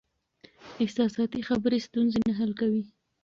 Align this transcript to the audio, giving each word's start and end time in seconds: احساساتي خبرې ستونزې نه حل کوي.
احساساتي 0.83 1.39
خبرې 1.49 1.79
ستونزې 1.87 2.19
نه 2.27 2.33
حل 2.39 2.51
کوي. 2.59 2.83